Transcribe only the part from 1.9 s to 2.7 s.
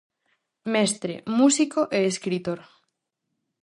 e escritor.